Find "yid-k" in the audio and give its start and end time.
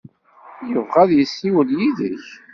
1.79-2.27